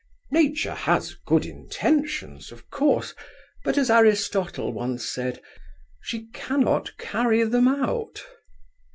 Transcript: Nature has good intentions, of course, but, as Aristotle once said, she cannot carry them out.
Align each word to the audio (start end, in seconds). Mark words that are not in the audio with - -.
Nature 0.31 0.73
has 0.73 1.13
good 1.27 1.45
intentions, 1.45 2.51
of 2.51 2.71
course, 2.71 3.13
but, 3.63 3.77
as 3.77 3.91
Aristotle 3.91 4.73
once 4.73 5.05
said, 5.07 5.39
she 6.01 6.25
cannot 6.33 6.97
carry 6.97 7.43
them 7.43 7.67
out. 7.67 8.23